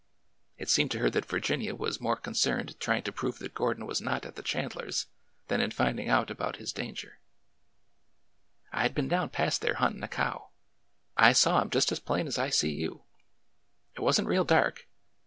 It 0.57 0.67
seemed 0.67 0.89
to 0.93 0.97
her 0.97 1.11
that 1.11 1.27
Virginia 1.27 1.75
was 1.75 2.01
more 2.01 2.15
concerned 2.15 2.79
trying 2.79 3.03
to 3.03 3.11
prove 3.11 3.35
^'TRIFLES 3.35 3.41
LIGHT 3.41 3.43
AS 3.43 3.43
AIR" 3.43 3.53
221 3.53 3.53
that 3.53 3.53
Gordon 3.53 3.85
was 3.85 4.01
not 4.01 4.25
at 4.25 4.35
the 4.35 4.41
Chandlers' 4.41 5.05
than 5.47 5.61
in 5.61 5.69
finding 5.69 6.09
out 6.09 6.31
about 6.31 6.55
his 6.55 6.73
danger.'' 6.73 7.19
I 8.73 8.81
had 8.81 8.95
been 8.95 9.07
down 9.07 9.29
past 9.29 9.61
there 9.61 9.75
huntin' 9.75 10.01
a 10.03 10.07
cow. 10.07 10.49
I 11.15 11.33
saw 11.33 11.61
'em 11.61 11.69
just 11.69 11.91
as 11.91 11.99
plain 11.99 12.25
as 12.25 12.39
I 12.39 12.49
see 12.49 12.71
you. 12.71 13.03
It 13.93 13.99
was 14.01 14.19
n't 14.19 14.27
real 14.27 14.43
dark. 14.43 14.87